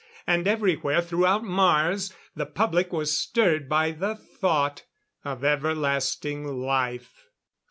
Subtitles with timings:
[0.25, 4.83] And everywhere throughout Mars the public was stirred by the thought
[5.23, 7.27] of everlasting life.